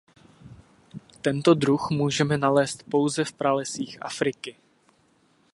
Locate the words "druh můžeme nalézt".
1.53-2.83